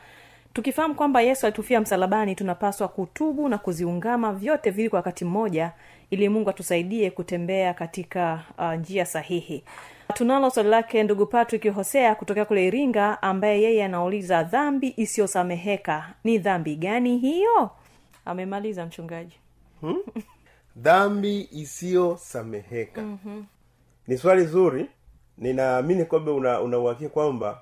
tukifahamu 0.54 0.96
kwamba 0.96 1.22
yesu 1.22 1.46
alitufia 1.46 1.82
msalabani 1.82 2.36
tunapaswa 2.36 2.88
kutubu 2.88 3.50
na 3.50 3.58
kuziungama 3.58 4.34
vyote 4.34 4.70
vili 4.70 4.90
kwa 4.90 4.98
wakati 4.98 5.26
mmoja 5.26 5.72
ili 6.10 6.30
mungu 6.30 6.50
atusaidie 6.50 7.12
kutembea 7.12 7.74
katika 7.74 8.42
uh, 8.58 8.74
njia 8.74 9.06
sahihi 9.06 9.64
tunalo 10.14 10.50
swali 10.50 10.70
lake 10.70 11.04
ndugu 11.04 11.26
patrick 11.26 11.74
hosea 11.74 12.16
kutokea 12.16 12.46
kule 12.46 12.68
iringa 12.68 13.22
ambaye 13.22 13.62
yeye 13.62 13.84
anauliza 13.86 14.44
dhambi 14.44 14.94
isiyosameheka 14.98 16.14
ni 16.24 16.38
dhambi 16.38 16.76
gani 16.76 17.18
hiyo? 17.18 17.70
Amemaliza 18.26 18.86
mchungaji. 18.86 19.40
Dhambi 20.76 21.48
isiyosameheka. 21.52 23.02
Mm-hmm. 23.02 23.46
ni 24.08 24.18
swali 24.18 24.46
zuri. 24.46 24.90
Ninaamini 25.38 26.06
kwamba 26.06 26.32
una 26.34 26.62
unauhakia 26.62 27.10
kwamba 27.10 27.62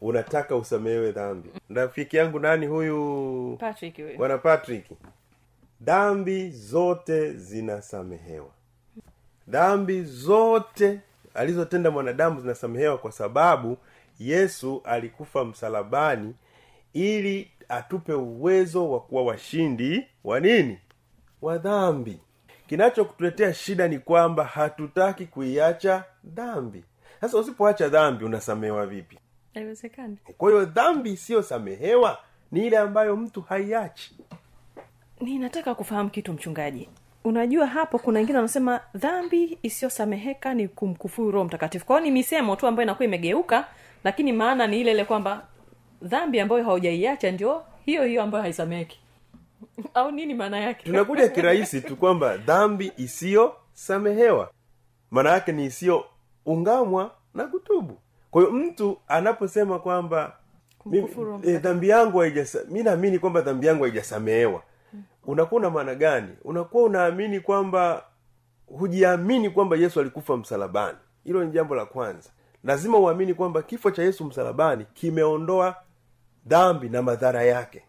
unataka 0.00 0.56
usamehewe 0.56 1.12
dhambi. 1.12 1.48
Rafiki 1.70 2.16
yangu 2.16 2.38
nani 2.38 2.66
huyu? 2.66 3.56
Patrick 3.60 4.16
bwana 4.16 4.38
patrick. 4.38 4.84
Dhambi 5.80 6.50
zote 6.50 7.32
zinasamehewa. 7.32 8.50
Dhambi 9.48 10.02
zote 10.02 11.00
alizotenda 11.34 11.90
mwanadamu 11.90 12.40
zinasamehewa 12.40 12.98
kwa 12.98 13.12
sababu 13.12 13.78
yesu 14.18 14.80
alikufa 14.84 15.44
msalabani 15.44 16.34
ili 16.92 17.50
atupe 17.68 18.12
uwezo 18.14 18.90
wa 18.90 19.00
kuwa 19.00 19.22
washindi 19.24 20.06
wa 20.24 20.40
nini? 20.40 20.78
Wa 21.42 21.58
dhambi. 21.58 22.20
Kinachokutuletea 22.66 23.54
shida 23.54 23.88
ni 23.88 23.98
kwamba 23.98 24.44
hatutaki 24.44 25.26
kuiacha 25.26 26.04
dhambi. 26.24 26.84
Sasa 27.20 27.38
usipoacha 27.38 27.88
dhambi 27.88 28.24
unasamehewa 28.24 28.86
vipi? 28.86 29.18
Haiwezekani. 29.54 30.16
Kwa 30.38 30.50
hiyo 30.50 30.64
dhambi 30.64 31.12
isiyosamehewa 31.12 32.18
ni 32.52 32.66
ile 32.66 32.78
ambayo 32.78 33.16
mtu 33.16 33.40
haiachi. 33.40 34.16
Ninataka 35.20 35.74
kufahamu 35.74 36.10
kitu 36.10 36.32
mchungaji 36.32 36.88
unajua 37.24 37.66
hapo 37.66 37.98
kuna 37.98 38.18
wengine 38.18 38.38
wanasema 38.38 38.80
dhambi 38.94 39.58
isiyosameheka 39.62 40.54
ni 40.54 40.68
kumkufuru 40.68 41.30
roho 41.30 41.44
mtakatifu. 41.44 41.86
Kwao 41.86 42.00
ni 42.00 42.10
misemo 42.10 42.56
tu 42.56 42.66
ambayo 42.66 42.84
inakuwa 42.84 43.04
imegeuka 43.06 43.66
lakini 44.04 44.32
maana 44.32 44.66
ni 44.66 44.80
ile 44.80 44.90
ile 44.90 45.04
kwamba 45.04 45.46
dhambi 46.02 46.40
ambayo 46.40 46.64
haujaiacha 46.64 47.30
ndio 47.32 47.62
hiyo 47.86 48.04
hiyo 48.04 48.22
ambayo 48.22 48.42
haisameheki. 48.42 49.00
Au 49.94 50.10
nini 50.10 50.34
maana 50.34 50.60
yake? 50.60 50.84
Tunakuja 50.84 51.28
kirahisi 51.28 51.80
tu 51.80 51.96
kwamba 51.96 52.36
dhambi 52.36 52.92
isiyosamehewa. 52.96 54.50
Maana 55.10 55.30
yake 55.30 55.52
ni 55.52 55.64
isiyoungamwa 55.64 57.14
na 57.34 57.44
kutubu. 57.44 57.98
Kwa 58.30 58.42
hiyo 58.42 58.54
mtu 58.54 58.98
anaposema 59.08 59.78
kwamba 59.78 60.36
eh, 61.44 61.60
dhambi 61.60 61.88
yangu 61.88 62.18
haijasa 62.18 62.58
mi 62.68 62.82
naamini 62.82 63.18
kwamba 63.18 63.40
dhambi 63.40 63.66
yangu 63.66 63.82
haijasamehewa 63.84 64.62
unakuwa 65.26 65.58
una 65.60 65.70
maana 65.70 65.94
gani? 65.94 66.28
Unakuwa 66.44 66.82
unaamini 66.84 67.40
kwamba 67.40 68.04
hujiamini 68.66 69.50
kwamba 69.50 69.76
yesu 69.76 70.00
alikufa 70.00 70.36
msalabani. 70.36 70.98
Hilo 71.24 71.44
ni 71.44 71.50
jambo 71.50 71.74
la 71.74 71.86
kwanza. 71.86 72.30
Lazima 72.64 72.98
uamini 72.98 73.34
kwamba 73.34 73.62
kifo 73.62 73.90
cha 73.90 74.02
yesu 74.02 74.24
msalabani 74.24 74.86
kimeondoa 74.94 75.76
dhambi 76.46 76.88
na 76.88 77.02
madhara 77.02 77.42
yake. 77.42 77.82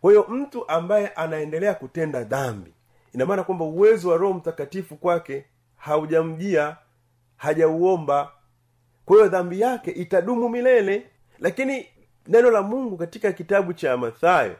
Kwa 0.00 0.10
hiyo 0.10 0.26
mtu 0.28 0.68
ambaye 0.68 1.08
anaendelea 1.08 1.74
kutenda 1.74 2.24
dhambi 2.24 2.74
ina 3.14 3.26
maana 3.26 3.44
kwamba 3.44 3.64
uwezo 3.64 4.10
wa 4.10 4.16
roho 4.16 4.34
mtakatifu 4.34 4.96
kwake 4.96 5.44
haujamjia 5.76 6.76
hajauomba. 7.36 8.32
Kwa 9.04 9.16
hiyo 9.16 9.28
dhambi 9.28 9.60
yake 9.60 9.90
itadumu 9.90 10.48
milele. 10.48 11.06
Lakini 11.38 11.86
neno 12.26 12.50
la 12.50 12.62
mungu 12.62 12.96
katika 12.96 13.32
kitabu 13.32 13.72
cha 13.72 13.96
mathayo 13.96 14.56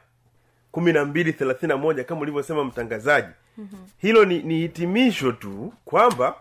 kumi 0.75 0.93
na 0.93 1.05
mbili 1.05 1.33
thelathini 1.33 1.69
na 1.69 1.77
moja 1.77 2.05
kama 2.05 2.21
ulivyosema 2.21 2.65
mtangazaji. 2.65 3.29
Mm-hmm. 3.59 3.89
hilo 3.99 4.25
ni, 4.25 4.43
ni 4.43 4.55
hitimisho 4.59 5.33
tu 5.33 5.73
kwamba 5.85 6.35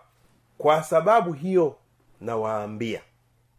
kwa 0.58 0.84
sababu 0.84 1.34
hiyo 1.34 1.76
nawaambia 2.22 3.02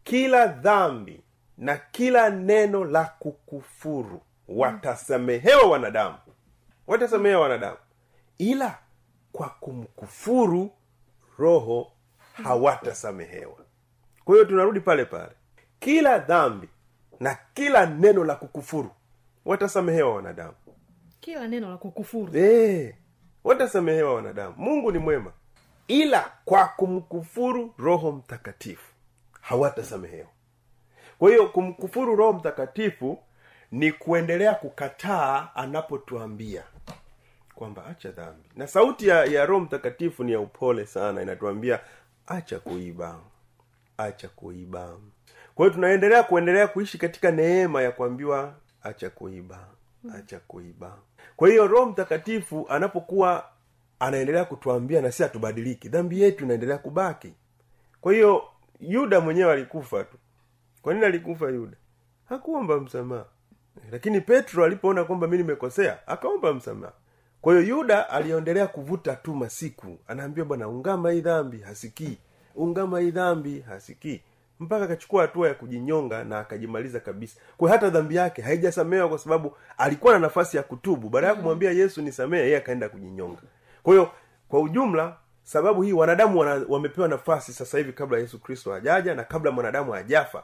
kila 0.03 0.47
dhambi 0.47 1.21
na 1.57 1.77
kila 1.77 2.29
neno 2.29 2.85
la 2.85 3.03
kukufuru 3.19 4.21
watasamehewa 4.47 5.63
wanadamu. 5.69 6.15
Watasamehewa 6.87 7.41
wanadamu. 7.41 7.77
Ila 8.37 8.77
kwa 9.31 9.49
kumkufuru 9.49 10.71
roho 11.37 11.91
hawatasamehewa. 12.43 13.57
Kwa 14.25 14.35
hiyo 14.35 14.45
tunarudi 14.45 14.79
pale 14.79 15.05
pale. 15.05 15.31
Kila 15.79 16.19
dhambi 16.19 16.69
na 17.19 17.37
kila 17.53 17.85
neno 17.85 18.23
la 18.23 18.35
kukufuru 18.35 18.91
watasamehewa 19.45 20.15
wanadamu 20.15 20.53
kila 21.25 21.47
neno 21.47 21.69
la 21.69 21.77
kukufuru 21.77 22.37
Eh, 22.37 22.95
watasamehewa 23.43 24.13
wanadamu. 24.13 24.55
Mungu 24.57 24.91
ni 24.91 24.99
mwema. 24.99 25.31
Ila 25.87 26.31
kwa 26.45 26.65
kumkufuru 26.67 27.73
roho 27.77 28.11
mtakatifu 28.11 28.93
hawatasamehewa. 29.41 30.27
Kwa 31.19 31.29
hiyo 31.29 31.47
kumkufuru 31.49 32.15
roho 32.15 32.33
mtakatifu 32.33 33.19
ni 33.71 33.91
kuendelea 33.91 34.53
kukataa 34.53 35.49
anapotuambia 35.55 36.63
kwamba 37.55 37.85
acha 37.85 38.11
dhambi. 38.11 38.49
Na 38.55 38.67
sauti 38.67 39.07
ya, 39.07 39.25
ya 39.25 39.45
roho 39.45 39.61
mtakatifu 39.61 40.23
ni 40.23 40.31
ya 40.31 40.39
upole 40.39 40.85
sana 40.85 41.21
inatuambia 41.21 41.79
acha 42.27 42.59
kuiba 42.59 43.19
acha 43.97 44.29
kuiba. 44.29 44.97
Kwa 45.55 45.65
hiyo 45.65 45.75
tunaendelea 45.75 46.23
kuendelea 46.23 46.67
kuishi 46.67 46.97
katika 46.97 47.31
neema 47.31 47.81
ya 47.81 47.91
kuambiwa 47.91 48.53
acha 48.83 49.09
kuiba 49.09 49.67
acha 50.13 50.39
kuiba. 50.39 50.97
Kwa 51.35 51.49
hiyo 51.49 51.67
roho 51.67 51.85
mtakatifu 51.85 52.65
anapokuwa 52.69 53.49
anaendelea 53.99 54.45
kutuambia 54.45 55.01
na 55.01 55.11
si 55.11 55.23
hatubadiliki 55.23 55.89
dhambi 55.89 56.21
yetu 56.21 56.43
inaendelea 56.43 56.77
kubaki. 56.77 57.33
Kwa 58.01 58.13
hiyo 58.13 58.43
yuda 58.79 59.21
mwenyewe 59.21 59.51
alikufa 59.53 60.03
tu. 60.03 60.17
Kwa 60.81 60.93
nini 60.93 61.05
alikufa 61.05 61.49
yuda? 61.49 61.77
Hakuomba 62.25 62.79
msamaha. 62.79 63.25
Lakini 63.91 64.21
petro 64.21 64.65
alipoona 64.65 65.03
kwamba 65.03 65.27
mi 65.27 65.37
nimekosea 65.37 66.07
akaomba 66.07 66.53
msamaha. 66.53 66.93
Kwa 67.41 67.53
hiyo 67.59 67.65
yuda 67.77 68.09
aliendelea 68.09 68.67
kuvuta 68.67 69.15
tu 69.15 69.35
masiku. 69.35 69.97
Anaambia 70.07 70.45
bwana 70.45 70.67
ungama 70.67 71.11
hii 71.11 71.21
dhambi 71.21 71.59
hasikii. 71.59 72.17
Ungama 72.55 72.99
hii 72.99 73.11
dhambi 73.11 73.59
hasikii 73.59 74.21
mpaka 74.59 74.85
akachukua 74.85 75.21
hatua 75.21 75.47
ya 75.47 75.53
kujinyonga 75.53 76.23
na 76.23 76.39
akajimaliza 76.39 76.99
kabisa. 76.99 77.39
Kwa 77.57 77.69
hata 77.69 77.89
dhambi 77.89 78.15
yake 78.15 78.41
haijasamehewa 78.41 79.09
kwa 79.09 79.17
sababu 79.17 79.57
alikuwa 79.77 80.13
na 80.13 80.19
nafasi 80.19 80.57
ya 80.57 80.63
kutubu. 80.63 81.09
Baada 81.09 81.27
ya 81.27 81.35
kumwambia 81.35 81.71
yesu 81.71 82.01
nisamee 82.01 82.37
yeye 82.39 82.57
akaenda 82.57 82.89
kujinyonga. 82.89 83.41
Kwa 83.83 83.93
hiyo 83.93 84.11
kwa 84.49 84.61
ujumla 84.61 85.17
sababu 85.43 85.81
hii 85.81 85.93
wanadamu 85.93 86.39
wana, 86.39 86.65
wamepewa 86.69 87.07
nafasi 87.07 87.53
sasa 87.53 87.77
hivi 87.77 87.93
kabla 87.93 88.17
yesu 88.17 88.39
kristo 88.39 88.71
hajaja 88.73 89.15
na 89.15 89.23
kabla 89.23 89.51
mwanadamu 89.51 89.91
hajafa 89.91 90.43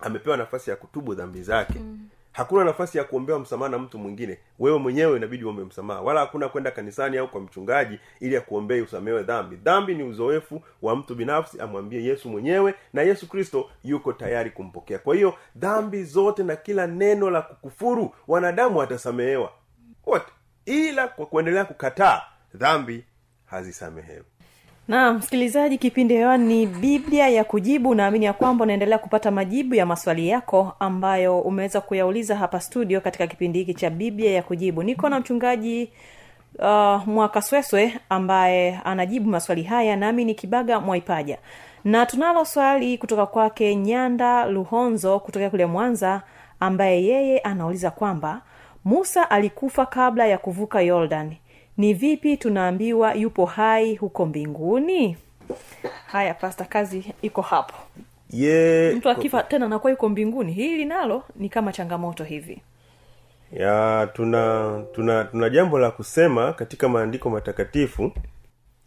amepewa 0.00 0.36
nafasi 0.36 0.70
ya 0.70 0.76
kutubu 0.76 1.14
dhambi 1.14 1.42
zake. 1.42 1.78
Mm. 1.78 2.08
Hakuna 2.36 2.64
nafasi 2.64 2.98
ya 2.98 3.04
kuombewa 3.04 3.38
msamaha 3.38 3.70
na 3.70 3.78
mtu 3.78 3.98
mwingine. 3.98 4.38
Wewe 4.58 4.78
mwenyewe 4.78 5.16
inabidi 5.16 5.44
uombe 5.44 5.64
msamaha. 5.64 6.00
Wala 6.00 6.20
hakuna 6.20 6.48
kwenda 6.48 6.70
kanisani 6.70 7.18
au 7.18 7.28
kwa 7.28 7.40
mchungaji 7.40 7.98
ili 8.20 8.36
akuombee 8.36 8.80
usamehewe 8.80 9.22
dhambi. 9.22 9.56
Dhambi 9.56 9.94
ni 9.94 10.02
uzoefu 10.02 10.62
wa 10.82 10.96
mtu 10.96 11.14
binafsi 11.14 11.60
amwambie 11.60 12.04
yesu 12.04 12.28
mwenyewe 12.28 12.74
na 12.92 13.02
yesu 13.02 13.28
kristo 13.28 13.70
yuko 13.84 14.12
tayari 14.12 14.50
kumpokea. 14.50 14.98
Kwa 14.98 15.14
hiyo 15.14 15.34
dhambi 15.56 16.04
zote 16.04 16.42
na 16.44 16.56
kila 16.56 16.86
neno 16.86 17.30
la 17.30 17.42
kukufuru 17.42 18.14
wanadamu 18.28 18.78
watasamehewa. 18.78 19.52
Wote 20.06 20.32
ila 20.66 21.08
kwa 21.08 21.26
kuendelea 21.26 21.64
kukataa 21.64 22.22
dhambi 22.54 23.04
hazisamehewi 23.44 24.24
na 24.88 25.12
msikilizaji 25.12 25.78
kipindi 25.78 26.14
hewani 26.14 26.44
ni 26.54 26.66
biblia 26.66 27.28
ya 27.28 27.44
kujibu. 27.44 27.94
Naamini 27.94 28.24
ya 28.24 28.32
kwamba 28.32 28.62
unaendelea 28.64 28.98
kupata 28.98 29.30
majibu 29.30 29.74
ya 29.74 29.86
maswali 29.86 30.28
yako 30.28 30.72
ambayo 30.80 31.40
umeweza 31.40 31.80
kuyauliza 31.80 32.36
hapa 32.36 32.60
studio 32.60 33.00
katika 33.00 33.26
kipindi 33.26 33.58
hiki 33.58 33.74
cha 33.74 33.90
biblia 33.90 34.30
ya 34.30 34.42
kujibu. 34.42 34.82
Niko 34.82 35.08
na 35.08 35.20
mchungaji 35.20 35.90
uh, 36.58 37.06
mwakasweswe 37.06 37.94
ambaye 38.08 38.80
anajibu 38.84 39.30
maswali 39.30 39.62
haya 39.62 39.96
nami 39.96 40.24
ni 40.24 40.34
kibaga 40.34 40.80
mwaipaja. 40.80 41.38
Na 41.84 42.06
tunalo 42.06 42.44
swali 42.44 42.98
kutoka 42.98 43.26
kwake 43.26 43.76
nyanda 43.76 44.46
luhonzo 44.46 45.20
kutokea 45.20 45.50
kule 45.50 45.66
mwanza 45.66 46.22
ambaye 46.60 47.04
yeye 47.04 47.38
anauliza 47.38 47.90
kwamba 47.90 48.40
musa 48.84 49.30
alikufa 49.30 49.86
kabla 49.86 50.26
ya 50.26 50.38
kuvuka 50.38 50.80
yordan 50.80 51.34
ni 51.78 51.94
vipi 51.94 52.36
tunaambiwa 52.36 53.14
yupo 53.14 53.46
hai 53.46 53.94
huko 53.96 54.26
mbinguni? 54.26 55.16
Haya 56.06 56.34
pasta 56.34 56.64
kazi 56.64 57.12
iko 57.22 57.42
hapo. 57.42 57.74
Ye 58.30 58.92
mtu 58.94 59.10
akifa 59.10 59.42
tena 59.42 59.66
anakuwa 59.66 59.90
yuko 59.90 60.08
mbinguni 60.08 60.52
hili 60.52 60.84
nalo 60.84 61.22
ni 61.36 61.48
kama 61.48 61.72
changamoto 61.72 62.24
hivi. 62.24 62.62
Ya 63.52 64.08
tuna 64.12 64.82
tuna 64.92 65.24
tuna 65.24 65.50
jambo 65.50 65.78
la 65.78 65.90
kusema 65.90 66.52
katika 66.52 66.88
maandiko 66.88 67.30
matakatifu. 67.30 68.12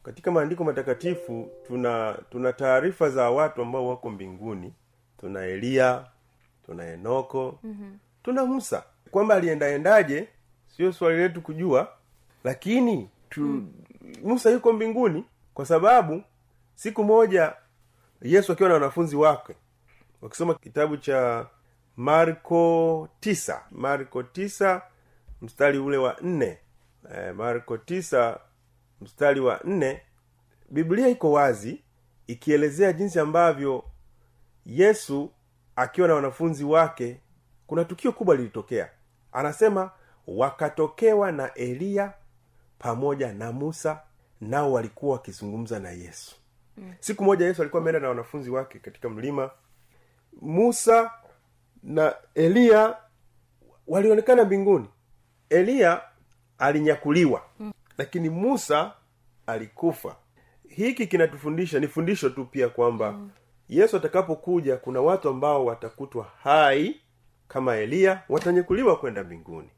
Katika 0.03 0.31
maandiko 0.31 0.63
matakatifu 0.63 1.49
tuna 1.67 2.15
tuna 2.31 2.53
taarifa 2.53 3.09
za 3.09 3.29
watu 3.29 3.61
ambao 3.61 3.87
wako 3.87 4.09
mbinguni. 4.09 4.73
Tuna 5.19 5.45
eliya 5.45 6.05
tuna 6.65 6.85
enoko. 6.93 7.59
Mm-hmm. 7.63 7.97
tuna 8.23 8.45
musa. 8.45 8.83
Kwamba 9.11 9.35
aliendaendaje 9.35 10.27
sio 10.67 10.91
swali 10.93 11.17
letu 11.17 11.41
kujua 11.41 11.87
lakini 12.43 13.09
tu, 13.29 13.41
mm. 13.41 13.73
musa 14.23 14.49
yuko 14.51 14.73
mbinguni 14.73 15.25
kwa 15.53 15.65
sababu 15.65 16.23
siku 16.75 17.03
moja 17.03 17.53
yesu 18.21 18.51
akiwa 18.51 18.69
na 18.69 18.75
wanafunzi 18.75 19.15
wake 19.15 19.55
wakisoma 20.21 20.53
kitabu 20.55 20.97
cha 20.97 21.47
marko 21.97 23.09
tisa. 23.19 23.61
Marko 23.71 24.23
tisa 24.23 24.81
mstari 25.41 25.77
ule 25.77 25.97
wa 25.97 26.17
nne. 26.21 26.57
E, 27.15 27.31
marko 27.31 27.77
tisa 27.77 28.39
mstari 29.01 29.39
wa 29.39 29.59
nne. 29.63 30.01
Biblia 30.69 31.07
iko 31.07 31.31
wazi 31.31 31.83
ikielezea 32.27 32.93
jinsi 32.93 33.19
ambavyo 33.19 33.83
yesu 34.65 35.31
akiwa 35.75 36.07
na 36.07 36.13
wanafunzi 36.13 36.63
wake 36.63 37.21
kuna 37.67 37.85
tukio 37.85 38.11
kubwa 38.11 38.35
lilitokea. 38.35 38.89
Anasema 39.31 39.91
wakatokewa 40.27 41.31
na 41.31 41.53
eliya 41.53 42.13
pamoja 42.79 43.33
na 43.33 43.51
musa 43.51 44.01
nao 44.41 44.71
walikuwa 44.71 45.13
wakizungumza 45.13 45.79
na 45.79 45.91
yesu 45.91 46.35
mm. 46.77 46.93
siku 46.99 47.23
moja 47.23 47.45
yesu 47.45 47.61
alikuwa 47.61 47.81
ameenda 47.81 47.99
na 47.99 48.09
wanafunzi 48.09 48.49
wake 48.49 48.79
katika 48.79 49.09
mlima 49.09 49.51
musa 50.41 51.11
na 51.83 52.15
eliya 52.35 52.97
walionekana 53.87 54.45
mbinguni 54.45 54.87
eliya 55.49 56.01
alinyakuliwa 56.57 57.41
mm. 57.59 57.71
lakini 57.97 58.29
musa 58.29 58.93
alikufa 59.47 60.15
hiki 60.67 61.07
kinatufundisha 61.07 61.79
ni 61.79 61.87
fundisho 61.87 62.29
tu 62.29 62.45
pia 62.45 62.69
kwamba 62.69 63.11
mm. 63.11 63.31
yesu 63.69 63.97
atakapokuja 63.97 64.77
kuna 64.77 65.01
watu 65.01 65.29
ambao 65.29 65.65
watakutwa 65.65 66.31
hai 66.43 67.01
kama 67.47 67.75
eliya 67.75 68.23
watanyakuliwa 68.29 68.95
kwenda 68.97 69.23
mbinguni 69.23 69.69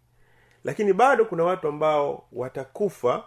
lakini 0.63 0.93
bado 0.93 1.25
kuna 1.25 1.43
watu 1.43 1.67
ambao 1.67 2.27
watakufa 2.31 3.23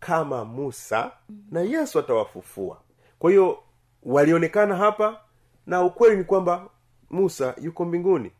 kama 0.00 0.44
musa 0.44 1.12
na 1.50 1.60
yesu 1.60 1.98
atawafufua. 1.98 2.80
Kwa 3.18 3.30
hiyo 3.30 3.58
walionekana 4.02 4.76
hapa 4.76 5.20
na 5.66 5.82
ukweli 5.82 6.16
ni 6.16 6.24
kwamba 6.24 6.68
musa 7.10 7.54
yuko 7.62 7.84
mbinguni. 7.84 8.32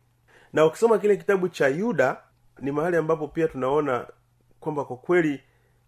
Na 0.52 0.66
ukisoma 0.66 0.98
kile 0.98 1.16
kitabu 1.16 1.48
cha 1.48 1.68
yuda 1.68 2.16
ni 2.60 2.72
mahali 2.72 2.96
ambapo 2.96 3.28
pia 3.28 3.48
tunaona 3.48 4.06
kwamba 4.60 4.84
kwa 4.84 4.96
kweli 4.96 5.40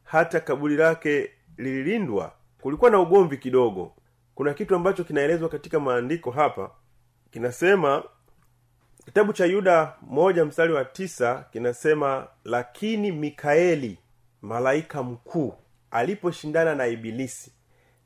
hata 0.04 0.40
kaburi 0.40 0.76
lake 0.76 1.30
lililindwa. 1.56 2.32
Kulikuwa 2.60 2.90
na 2.90 3.00
ugomvi 3.00 3.36
kidogo. 3.36 3.92
Kuna 4.34 4.54
kitu 4.54 4.74
ambacho 4.76 5.04
kinaelezwa 5.04 5.48
katika 5.48 5.80
maandiko 5.80 6.30
hapa. 6.30 6.70
Kinasema 7.30 8.04
kitabu 9.10 9.32
cha 9.32 9.44
yuda 9.46 9.92
moja 10.02 10.44
mstari 10.44 10.72
wa 10.72 10.84
tisa 10.84 11.44
kinasema 11.52 12.26
lakini 12.44 13.12
mikaeli 13.12 13.98
malaika 14.42 15.02
mkuu 15.02 15.54
aliposhindana 15.90 16.74
na 16.74 16.86
ibilisi 16.86 17.52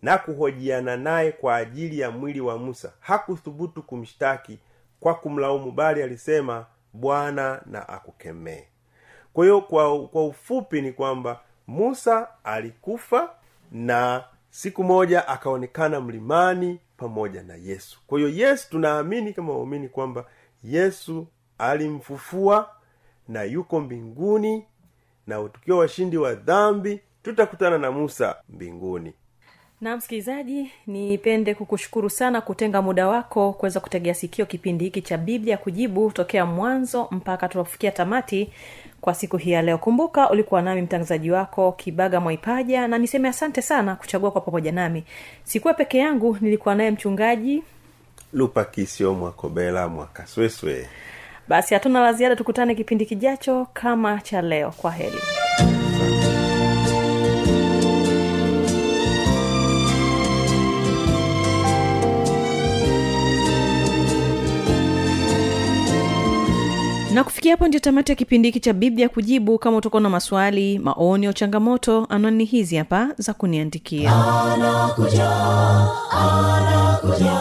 na 0.03 0.19
kuhojiana 0.19 0.97
naye 0.97 1.33
kwa 1.33 1.57
ajili 1.57 1.99
ya 1.99 2.11
mwili 2.11 2.41
wa 2.41 2.59
musa 2.59 2.93
hakuthubutu 3.01 3.83
kumshtaki 3.83 4.59
kwa 5.01 5.15
kumlaumu 5.15 5.73
bali 5.73 6.03
alisema 6.03 6.67
bwana 6.93 7.63
na 7.67 7.89
akukemee 7.89 8.65
kwa 9.33 9.45
hiyo 9.45 9.61
kwa, 9.61 9.95
ufupi 10.27 10.83
ni 10.83 10.93
kwamba 10.93 11.41
musa 11.67 12.29
alikufa 12.45 13.31
na 13.73 14.25
siku 14.51 14.85
moja 14.85 15.29
akaonekana 15.29 16.01
mlimani 16.01 16.81
pamoja 16.97 17.43
na 17.43 17.55
yesu. 17.55 18.01
Kwa 18.07 18.19
hiyo 18.19 18.31
yesu 18.31 18.71
tunaamini 18.71 19.33
kama 19.33 19.53
waumini 19.53 19.89
kwamba 19.89 20.25
yesu 20.65 21.27
alimfufua 21.59 22.69
na 23.29 23.43
yuko 23.43 23.81
mbinguni 23.81 24.65
na 25.27 25.49
tukiwa 25.49 25.79
washindi 25.79 26.17
wa 26.17 26.35
dhambi 26.35 27.01
tutakutana 27.23 27.79
na 27.79 27.91
musa 27.93 28.37
mbinguni. 28.49 29.13
Na 29.81 29.97
msikilizaji 29.97 30.71
nipende 30.87 31.55
kukushukuru 31.55 32.11
sana 32.11 32.41
kutenga 32.41 32.83
muda 32.83 33.09
wako 33.09 33.53
kuweza 33.53 33.81
kutegea 33.81 34.15
sikio 34.15 34.47
kipindi 34.47 34.85
hiki 34.85 35.03
cha 35.03 35.19
biblia 35.19 35.57
kujibu 35.57 36.11
tokea 36.11 36.47
mwanzo 36.47 37.09
mpaka 37.11 37.49
tunafikia 37.49 37.91
tamati 37.91 38.53
kwa 39.01 39.15
siku 39.15 39.37
hii 39.37 39.51
ya 39.51 39.63
leo. 39.63 39.79
Kumbuka 39.79 40.31
ulikuwa 40.31 40.63
nami 40.63 40.83
mtangazaji 40.83 41.31
wako 41.31 41.73
kibaga 41.73 42.21
mwaipaja 42.21 42.89
na 42.89 42.99
niseme 42.99 43.29
asante 43.29 43.63
sana 43.63 43.97
kuchagua 43.97 44.31
kwa 44.31 44.41
pamoja 44.41 44.73
nami. 44.73 45.05
Sikuwa 45.43 45.75
peke 45.75 45.99
yangu 45.99 46.37
nilikuwa 46.41 46.75
naye 46.75 46.91
mchungaji 46.91 47.63
lupa 48.35 48.65
kisio 48.65 49.15
mwakobela 49.15 49.89
mwakasweswe 49.89 50.89
basi 51.49 51.75
hatuna 51.75 52.01
la 52.01 52.13
ziada 52.13 52.37
tukutane 52.37 52.75
kipindi 52.75 53.07
kijacho 53.07 53.67
kama 53.73 54.21
cha 54.21 54.43
leo. 54.43 54.71
Kwa 54.71 54.91
heli 54.91 55.19
na 67.15 67.25
kufikia 67.25 67.25
kufikia 67.25 67.53
hapo 67.53 67.69
ndio 67.69 67.81
tamati 67.81 68.13
ya 68.13 68.17
kipindi 68.17 68.49
hiki 68.49 68.61
cha 68.61 68.73
biblia 68.73 69.09
kujibu. 69.09 69.59
Kama 69.59 69.77
utakuwa 69.77 70.03
na 70.03 70.11
maswali 70.11 70.79
maoni 70.79 71.27
au 71.27 71.33
changamoto 71.33 72.07
anwani 72.11 72.45
hizi 72.45 72.77
hapa 72.77 73.09
za 73.19 73.35
kuniandikia. 73.35 74.13
Anakuja 74.53 75.31
anakuja 76.11 77.41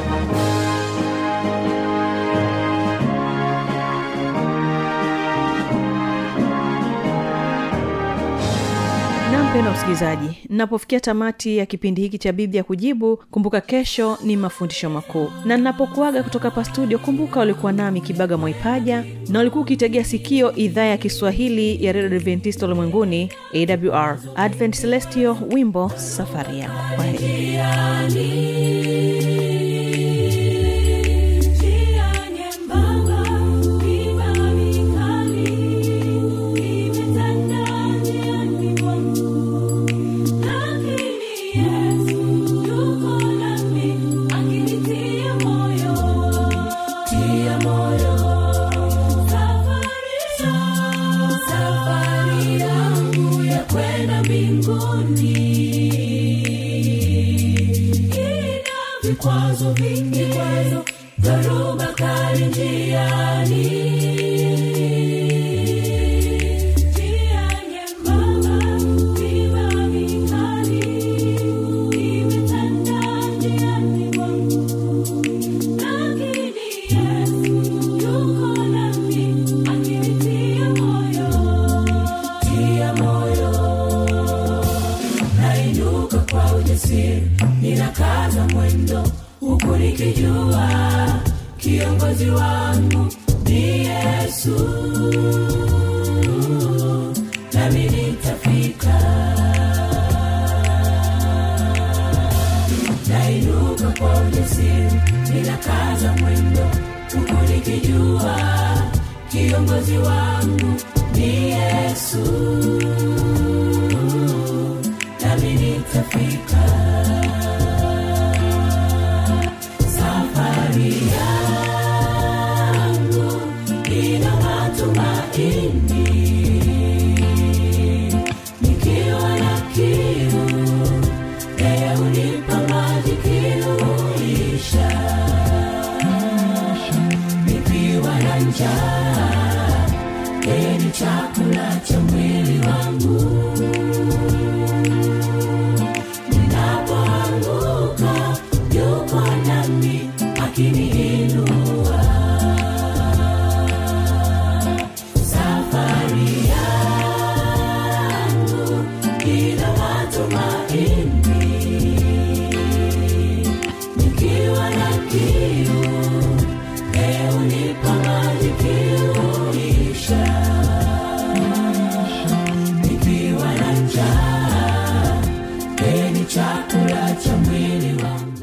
na 9.51 9.57
mpenda 9.57 9.71
msikilizaji 9.71 10.37
napofikia 10.49 10.99
tamati 10.99 11.57
ya 11.57 11.65
kipindi 11.65 12.01
hiki 12.01 12.17
cha 12.17 12.31
biblia 12.31 12.63
kujibu 12.63 13.17
kumbuka 13.31 13.61
kesho 13.61 14.17
ni 14.23 14.37
mafundisho 14.37 14.89
makuu. 14.89 15.31
Na 15.45 15.57
ninapokuaga 15.57 16.23
kutoka 16.23 16.51
pa 16.51 16.63
studio 16.65 16.99
kumbuka 16.99 17.39
ulikuwa 17.39 17.71
nami 17.71 18.01
kibaga 18.01 18.37
mwaipaja 18.37 19.03
na 19.29 19.39
ulikuwa 19.39 19.61
ukitegea 19.63 20.03
sikio 20.03 20.55
idhaa 20.55 20.83
ya 20.85 20.97
kiswahili 20.97 21.85
ya 21.85 21.91
redio 21.91 22.17
adventista 22.17 22.65
ulimwenguni 22.65 23.31
awr 23.53 24.17
advent 24.35 24.81
celestio 24.81 25.37
wimbo 25.53 25.89
safari 25.95 26.59
yako. 26.59 26.75
Kwa 26.95 27.05
heri 27.05 27.55